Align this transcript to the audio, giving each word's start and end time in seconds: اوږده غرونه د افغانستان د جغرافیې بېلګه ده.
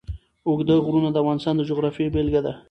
اوږده 0.47 0.75
غرونه 0.85 1.09
د 1.11 1.17
افغانستان 1.23 1.53
د 1.57 1.61
جغرافیې 1.69 2.13
بېلګه 2.13 2.41
ده. 2.45 2.53